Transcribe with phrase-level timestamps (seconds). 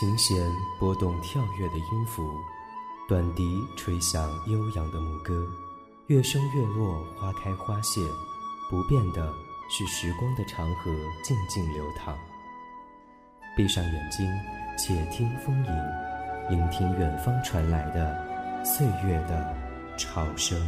[0.00, 2.34] 琴弦拨动跳跃的音符，
[3.06, 5.46] 短笛吹响悠扬的牧歌，
[6.06, 8.00] 月升月落，花开花谢，
[8.70, 9.30] 不变的
[9.68, 10.90] 是时光的长河
[11.22, 12.16] 静静流淌。
[13.54, 14.26] 闭上眼睛，
[14.78, 19.54] 且听风吟，聆听远方传来的岁月的
[19.98, 20.58] 潮声。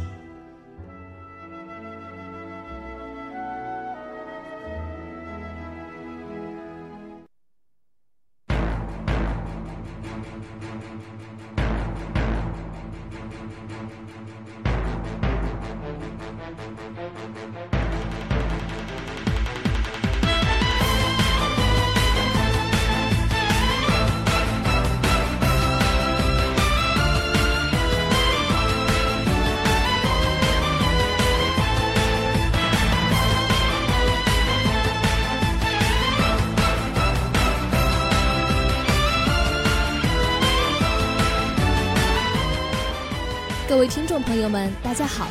[44.13, 45.27] 众朋友们，大家好！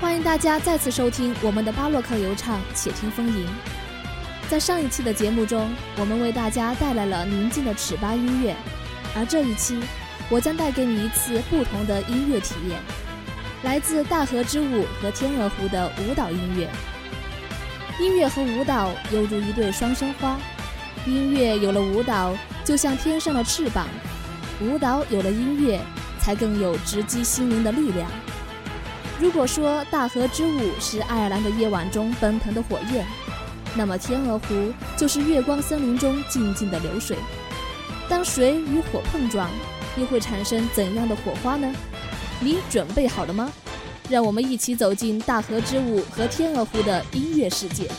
[0.00, 3.44] 欢迎大家再次收听我们的巴洛克游唱《且听风吟》。
[4.48, 8.54] 在上一期的节目中，我们为大家带来了宁静的尺八音乐，
[9.16, 9.80] 而这一期，
[10.28, 12.78] 我将带给你一次不同的音乐体验，
[13.64, 16.70] 来自大河之舞和天鹅湖的舞蹈音乐。
[17.98, 20.38] 音乐和舞蹈犹如一对双生花，
[21.04, 22.32] 音乐有了舞蹈，
[22.64, 23.88] 就像天上的翅膀；
[24.60, 25.80] 舞蹈有了音乐。
[26.24, 28.10] 才更有直击心灵的力量。
[29.20, 33.04] 如果说大河之舞是爱尔兰的夜晚中奔腾的火焰，
[33.76, 37.18] 那么天鹅湖就是月光森林中静静的流水。
[38.08, 39.50] 当水与火碰撞，
[39.98, 41.70] 又会产生怎样的火花呢？
[42.40, 43.52] 你准备好了吗？
[44.08, 47.90] 让我们一起走进大河之舞和天鹅湖的音乐世界。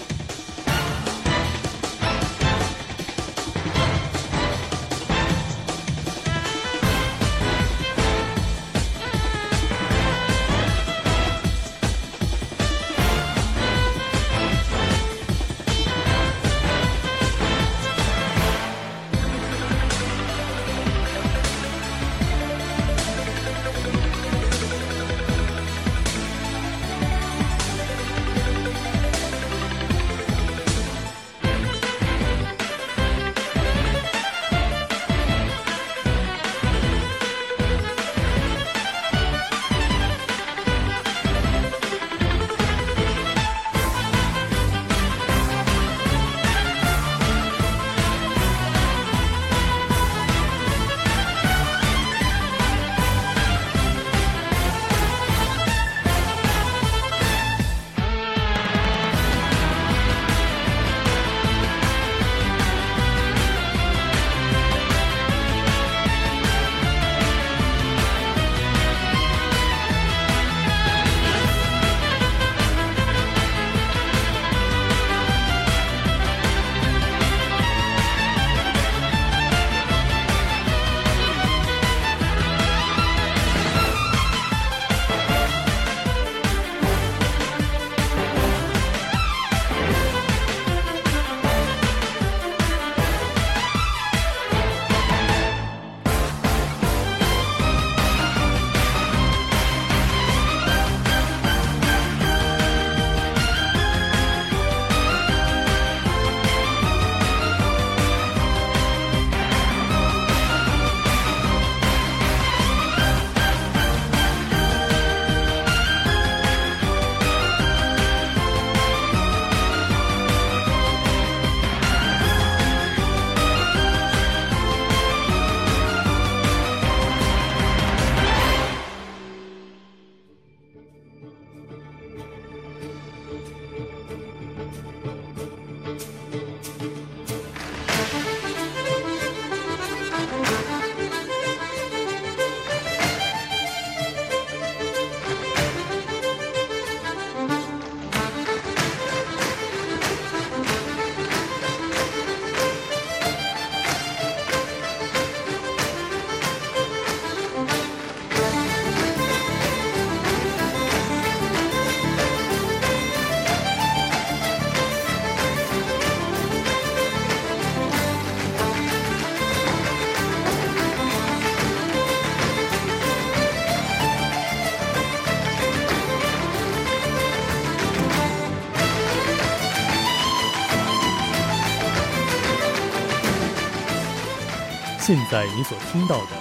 [185.06, 186.32] 现在你所听到的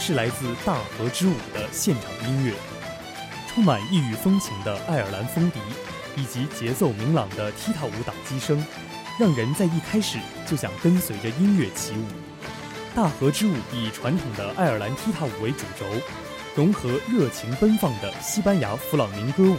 [0.00, 2.54] 是来自大河之舞的现场音乐，
[3.46, 5.60] 充满异域风情的爱尔兰风笛，
[6.16, 8.64] 以及节奏明朗的踢踏舞打击声，
[9.20, 10.16] 让人在一开始
[10.46, 12.06] 就想跟随着音乐起舞。
[12.94, 15.84] 大河之舞以传统的爱尔兰踢踏舞为主轴，
[16.54, 19.58] 融合热情奔放的西班牙弗朗明歌舞，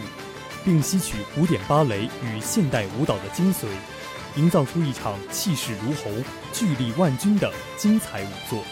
[0.64, 3.68] 并吸取古典芭蕾与现代舞蹈的精髓。
[4.36, 8.62] 营造出一场气势如虹、巨力万钧的精彩舞作。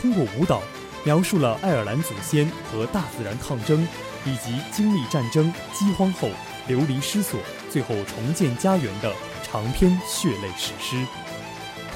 [0.00, 0.62] 通过舞蹈，
[1.04, 3.86] 描述了爱尔兰祖先和大自然抗争，
[4.24, 6.30] 以及经历战争、饥荒后
[6.66, 7.38] 流离失所，
[7.70, 9.12] 最后重建家园的
[9.42, 11.04] 长篇血泪史诗。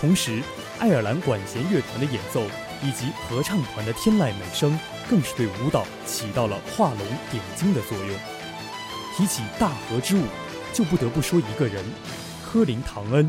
[0.01, 0.43] 同时，
[0.79, 2.43] 爱尔兰管弦乐团的演奏
[2.83, 4.79] 以及合唱团的天籁美声，
[5.09, 6.99] 更是对舞蹈起到了画龙
[7.31, 8.09] 点睛的作用。
[9.17, 10.25] 提起大河之舞，
[10.73, 11.85] 就不得不说一个人。
[12.55, 13.29] 科林·唐恩，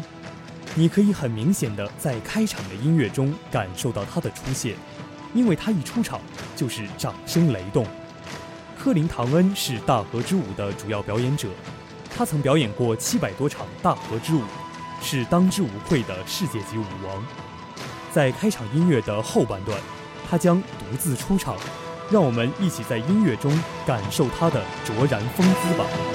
[0.76, 4.76] 你可以很明显的在开场的音乐中感受到他的出现，
[5.34, 6.22] 因为他一出场
[6.56, 7.88] 就是掌声雷动。
[8.78, 11.50] 科林·唐恩是大河之舞的主要表演者，
[12.16, 14.44] 他曾表演过七百多场大河之舞，
[15.02, 17.26] 是当之无愧的世界级舞王。
[18.12, 19.76] 在开场音乐的后半段，
[20.30, 21.58] 他将独自出场，
[22.12, 23.52] 让我们一起在音乐中
[23.88, 26.15] 感受他的卓然风姿吧。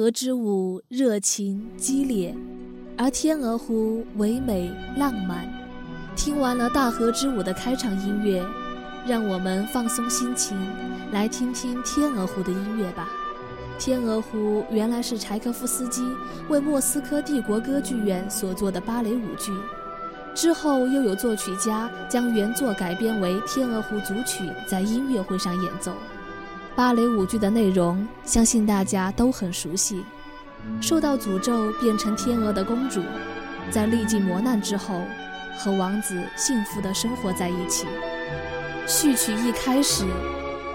[0.00, 2.34] 河之舞热情激烈，
[2.96, 5.46] 而天鹅湖唯美浪漫。
[6.16, 8.42] 听完了大河之舞的开场音乐，
[9.06, 10.56] 让我们放松心情，
[11.12, 13.10] 来听听天鹅湖的音乐吧。
[13.78, 16.02] 天鹅湖原来是柴可夫斯基
[16.48, 19.52] 为莫斯科帝国歌剧院所做的芭蕾舞剧，
[20.34, 25.92] 之后又有作曲家将原作改编为《天鹅湖组曲》，在音乐会上演奏。
[26.76, 30.04] 芭蕾舞剧的内容，相信大家都很熟悉。
[30.80, 33.02] 受到诅咒变成天鹅的公主，
[33.70, 35.02] 在历尽磨难之后，
[35.58, 37.86] 和王子幸福地生活在一起。
[38.86, 40.04] 序曲一开始，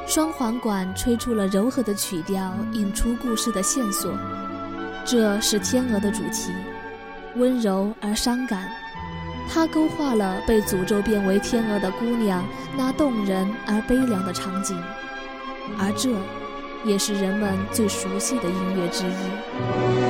[0.08, 4.14] 双簧管吹出了柔和的曲调，引出故事的线索。
[5.04, 6.52] 这是天鹅的主题，
[7.36, 8.70] 温柔而伤感。
[9.48, 12.44] 它勾画了被诅咒变为天鹅的姑娘
[12.76, 14.76] 那动人而悲凉的场景。
[15.78, 16.10] 而这，
[16.90, 20.05] 也是人们最熟悉的音乐之一。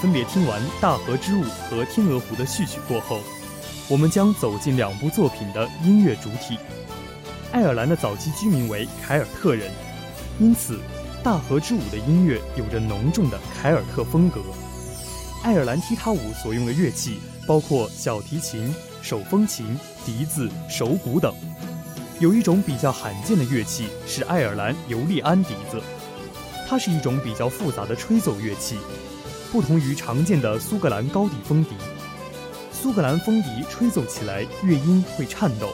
[0.00, 3.20] 分别听完《大河之舞》和《天鹅湖》的序曲过后，
[3.86, 6.56] 我们将走进两部作品的音乐主体。
[7.52, 9.70] 爱尔兰的早期居民为凯尔特人，
[10.38, 10.76] 因此
[11.22, 14.40] 《大河之舞》的音乐有着浓重的凯尔特风格。
[15.42, 21.34] 爱尔兰踢踏舞所用的乐器包括小提琴、手风琴、笛子、手鼓等。
[22.20, 25.78] 有一种比较罕见的乐器是爱尔兰尤利安笛子，
[26.66, 28.78] 它是一种比较复杂的吹奏乐器，
[29.52, 31.70] 不同于常见的苏格兰高地风笛。
[32.72, 35.68] 苏格兰风笛吹奏起来乐音会颤抖，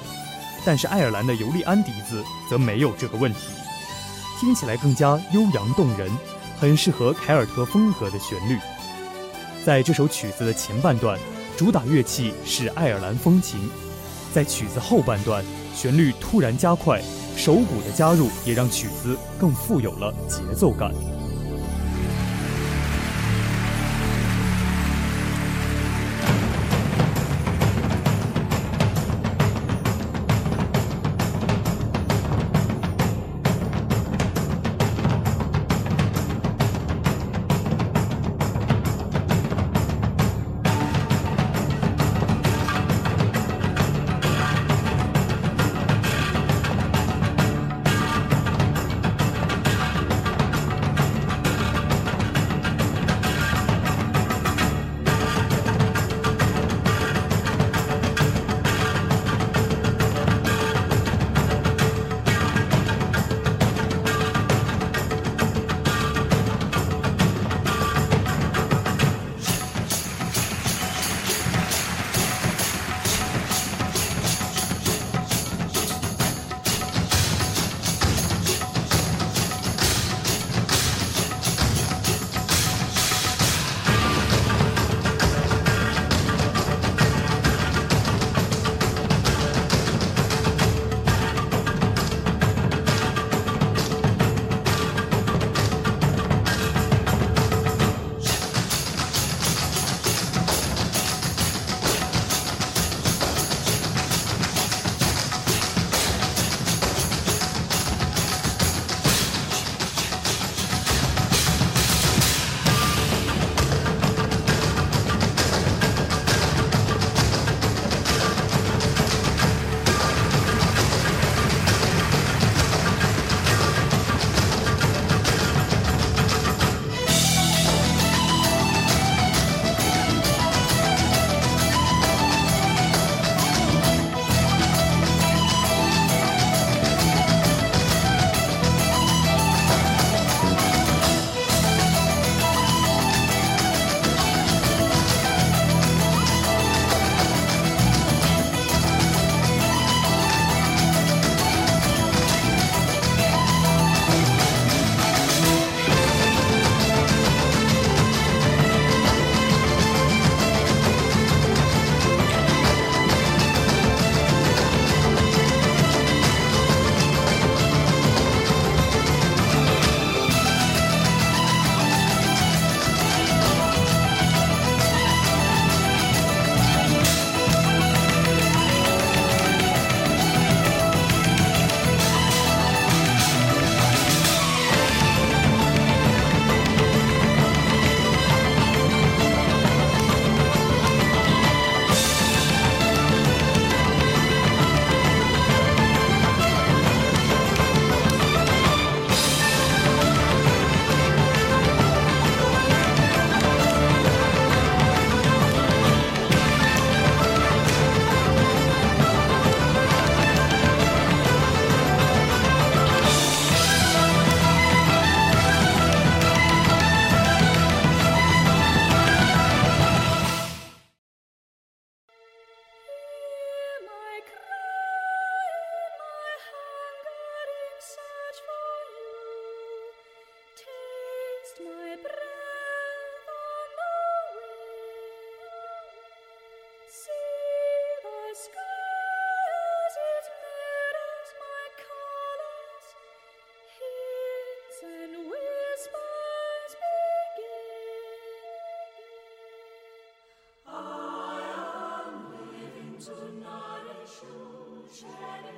[0.65, 3.39] 但是爱尔兰的尤利安笛子则没有这个问题，
[4.41, 6.11] 听起来更加悠扬动人，
[6.59, 8.59] 很适合凯尔特风格的旋律。
[9.65, 11.19] 在这首曲子的前半段，
[11.57, 13.71] 主打乐器是爱尔兰风琴，
[14.33, 15.45] 在曲子后半段。
[15.75, 17.03] 旋律突然加快，
[17.37, 20.91] 手鼓的加入也让曲子更富有了节奏感。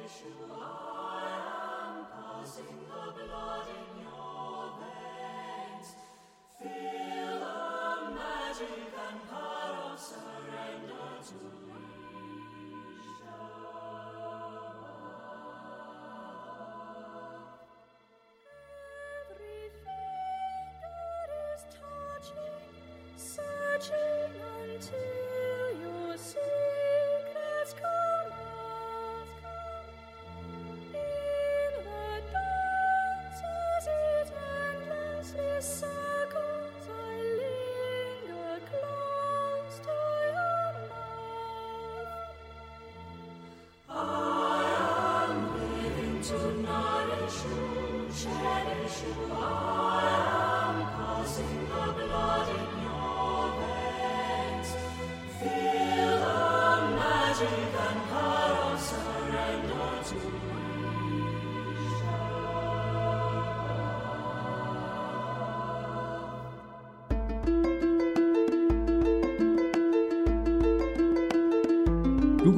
[0.09, 1.29] Yeshua, I
[1.85, 2.07] am
[2.41, 3.58] passing the blood.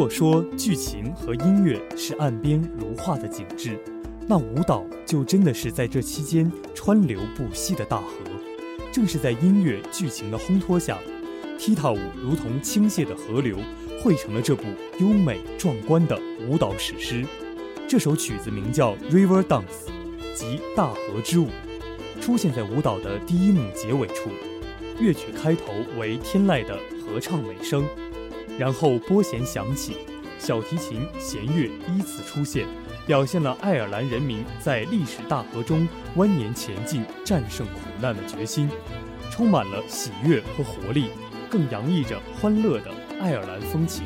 [0.01, 3.79] 果说剧情和音乐是岸边如画的景致，
[4.27, 8.07] 那舞蹈就真的是在这期间川流不息的大河。
[8.91, 10.97] 正是在音乐剧情的烘托下，
[11.59, 13.59] 踢踏舞如同倾泻的河流，
[14.03, 14.63] 汇成了这部
[15.01, 17.23] 优美壮观的舞蹈史诗。
[17.87, 19.61] 这首曲子名叫《River Dance》，
[20.35, 21.49] 即大河之舞，
[22.23, 24.31] 出现在舞蹈的第一幕结尾处。
[24.99, 25.65] 乐曲开头
[25.99, 27.85] 为天籁的合唱美声。
[28.61, 29.97] 然后拨弦响起，
[30.39, 32.67] 小提琴、弦乐依次出现，
[33.07, 38.69] 表现了爱尔兰人民在历史大河中蜿蜒前进、战胜苦难的决心，
[39.31, 41.07] 充满了喜悦和活力，
[41.49, 44.05] 更洋溢着欢乐的爱尔兰风情。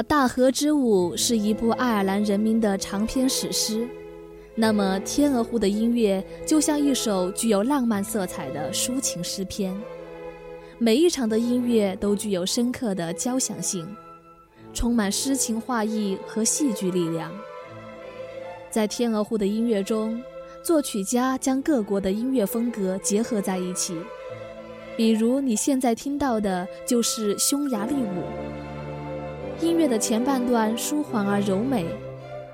[0.02, 3.86] 《大河之舞》是一部爱尔兰人民的长篇史诗，
[4.54, 9.76] 那么《天鹅湖》的音乐就像一首具有浪漫色彩的抒情诗篇。
[10.78, 13.86] 每一场的音乐都具有深刻的交响性，
[14.74, 17.32] 充满诗情画意和戏剧力量。
[18.70, 20.20] 在《天鹅湖》的音乐中，
[20.62, 23.96] 作曲家将各国的音乐风格结合在一起，
[24.96, 28.65] 比如你现在听到的就是匈牙利舞。
[29.60, 31.86] 音乐的前半段舒缓而柔美，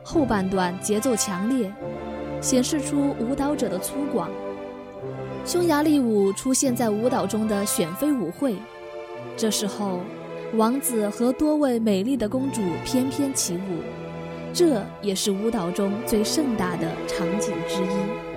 [0.05, 1.73] 后半段节奏强烈，
[2.41, 4.29] 显示出舞蹈者的粗犷。
[5.45, 8.55] 匈牙利舞出现在舞蹈中的选妃舞会，
[9.37, 9.99] 这时候，
[10.55, 13.83] 王子和多位美丽的公主翩翩起舞。
[14.55, 18.32] 这也是舞蹈中最盛大的场景之一。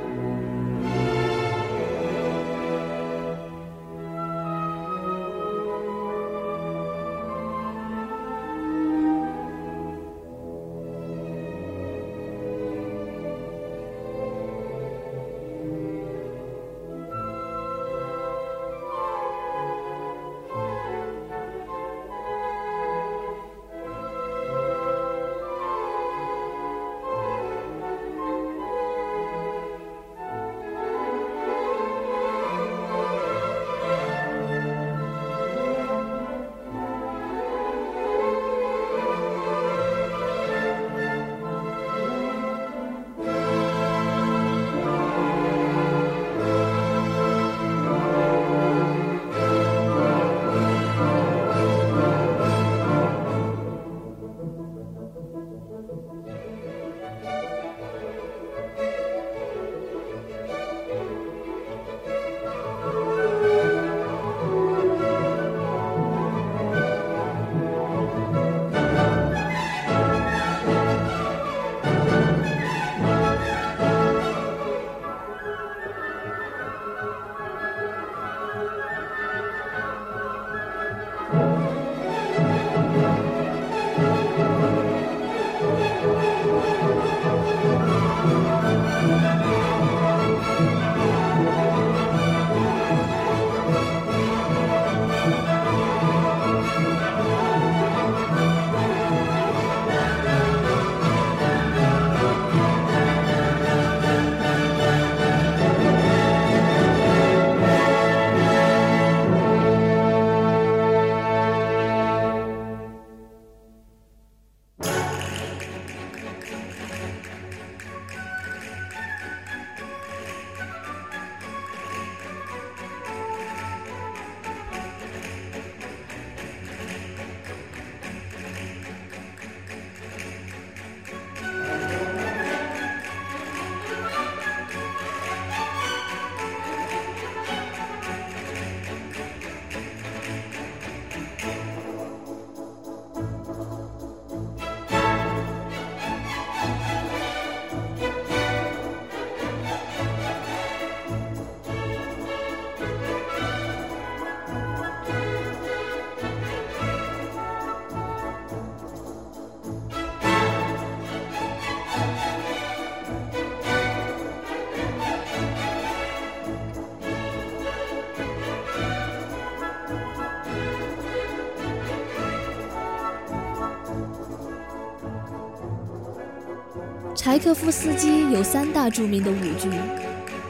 [177.26, 179.68] 柴可夫斯基有三大著名的舞剧，《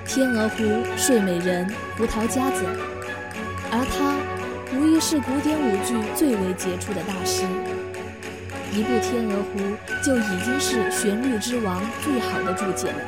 [0.05, 0.63] 天鹅湖》
[0.97, 2.65] 《睡美人》《胡桃夹子》，
[3.71, 7.43] 而他无疑是古典舞剧最为杰出的大师。
[8.73, 9.59] 一部《天鹅湖》
[10.05, 12.99] 就已经是旋律之王最好的注解了。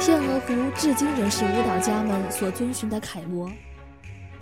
[0.04, 3.48] 《天鹅湖》至今仍是舞蹈家们所遵循的楷模，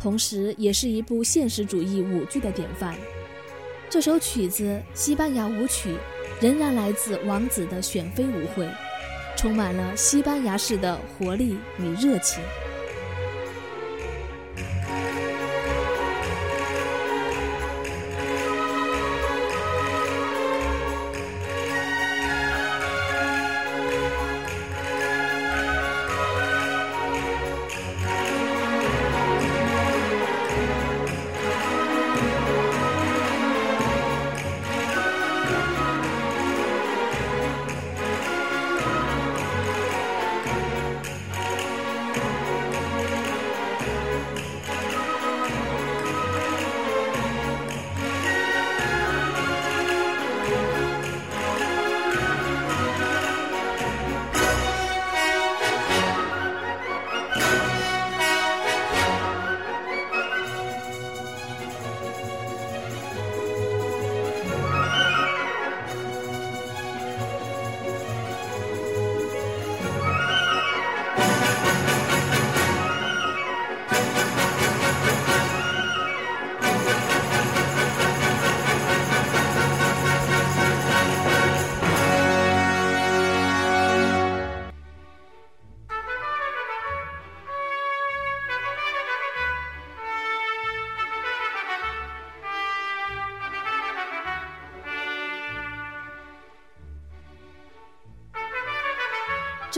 [0.01, 2.95] 同时也是一部现实主义舞剧的典范。
[3.91, 5.97] 这首曲子，西班牙舞曲。
[6.43, 8.69] 仍然来自王子的选妃舞会，
[9.37, 12.43] 充满了西班牙式的活力与热情。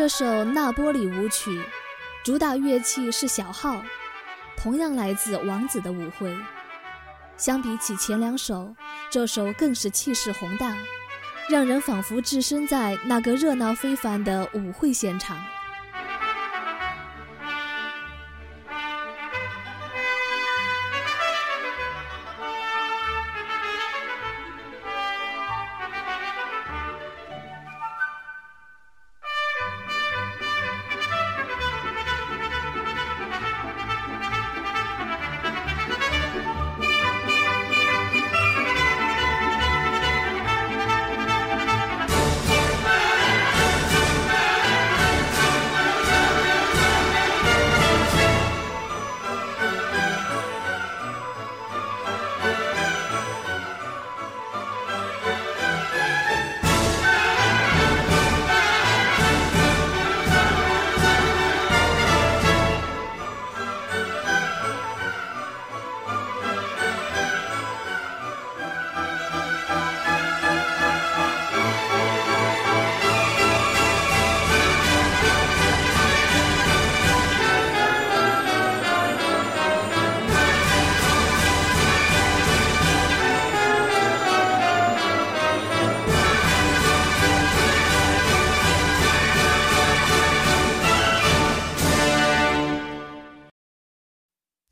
[0.04, 1.50] 这首《那波里舞曲》，
[2.22, 3.82] 主打乐器是小号，
[4.54, 6.36] 同样来自王子的舞会。
[7.38, 8.76] 相比起前两首，
[9.10, 10.76] 这首更是气势宏大，
[11.48, 15.42] 让人仿佛置身在那个热闹非凡的舞会现场。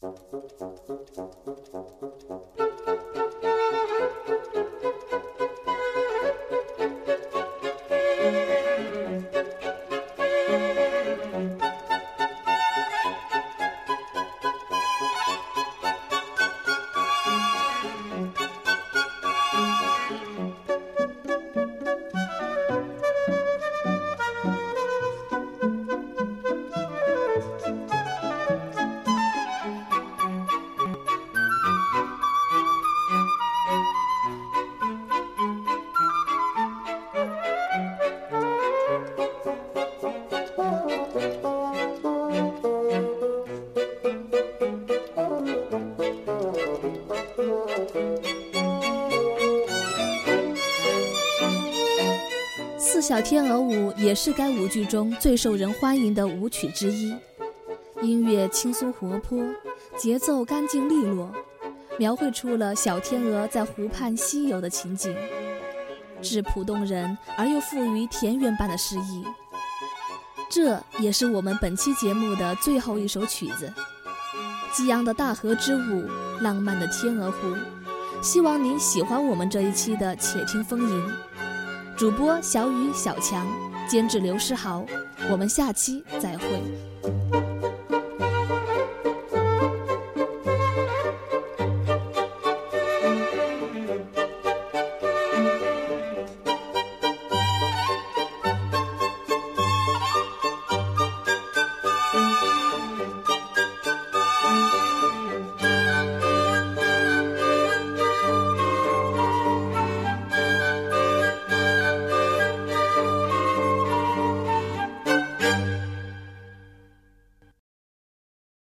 [0.01, 0.39] 小天
[1.17, 1.57] 鹅舞
[54.02, 57.14] 也是该舞剧中最受人欢迎的舞曲之一，
[58.02, 59.38] 音乐轻松活泼，
[59.96, 61.32] 节奏干净利落，
[62.00, 65.14] 描绘出了小天鹅在湖畔嬉游的情景，
[66.20, 69.24] 质朴动人而又富于田园般的诗意。
[70.50, 73.72] 这也是我们本期节目的最后一首曲子，
[74.74, 76.08] 激昂的大河之舞，
[76.40, 77.38] 浪漫的天鹅湖。
[78.20, 81.06] 希望您喜欢我们这一期的《且听风吟》。
[81.96, 83.46] 主播小雨、小强，
[83.88, 84.84] 监制刘诗豪，
[85.30, 86.91] 我们下期再会。